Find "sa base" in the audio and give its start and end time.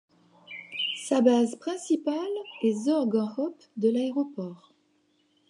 0.95-1.55